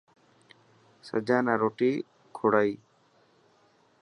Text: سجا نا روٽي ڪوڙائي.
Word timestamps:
سجا 1.07 1.37
نا 1.45 1.53
روٽي 1.61 1.91
ڪوڙائي. 2.35 2.73